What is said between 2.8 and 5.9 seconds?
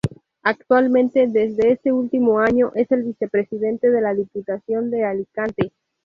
el Vicepresidente de la Diputación de Alicante.